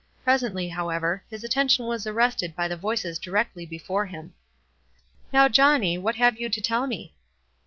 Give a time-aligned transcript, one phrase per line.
[0.23, 4.33] Presently, however, his attention was arrested by the voices directly before him.
[5.31, 7.13] "Now, Johnny, what have you to tell me?"